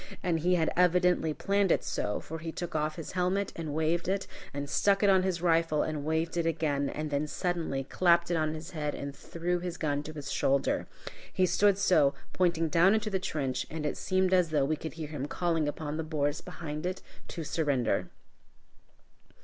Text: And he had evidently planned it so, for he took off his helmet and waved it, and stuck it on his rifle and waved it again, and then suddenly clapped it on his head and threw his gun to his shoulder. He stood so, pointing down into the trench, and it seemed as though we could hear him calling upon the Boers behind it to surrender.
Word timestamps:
And 0.23 0.39
he 0.39 0.55
had 0.55 0.71
evidently 0.75 1.31
planned 1.31 1.71
it 1.71 1.83
so, 1.83 2.19
for 2.19 2.39
he 2.39 2.51
took 2.51 2.73
off 2.73 2.95
his 2.95 3.11
helmet 3.11 3.53
and 3.55 3.71
waved 3.75 4.07
it, 4.07 4.25
and 4.51 4.67
stuck 4.67 5.03
it 5.03 5.11
on 5.11 5.21
his 5.21 5.43
rifle 5.43 5.83
and 5.83 6.03
waved 6.03 6.37
it 6.37 6.47
again, 6.47 6.89
and 6.89 7.11
then 7.11 7.27
suddenly 7.27 7.83
clapped 7.83 8.31
it 8.31 8.35
on 8.35 8.55
his 8.55 8.71
head 8.71 8.95
and 8.95 9.15
threw 9.15 9.59
his 9.59 9.77
gun 9.77 10.01
to 10.01 10.13
his 10.13 10.31
shoulder. 10.31 10.87
He 11.31 11.45
stood 11.45 11.77
so, 11.77 12.15
pointing 12.33 12.67
down 12.67 12.95
into 12.95 13.11
the 13.11 13.19
trench, 13.19 13.67
and 13.69 13.85
it 13.85 13.95
seemed 13.95 14.33
as 14.33 14.49
though 14.49 14.65
we 14.65 14.75
could 14.75 14.93
hear 14.93 15.09
him 15.09 15.27
calling 15.27 15.67
upon 15.67 15.97
the 15.97 16.03
Boers 16.03 16.41
behind 16.41 16.87
it 16.87 17.03
to 17.27 17.43
surrender. 17.43 18.09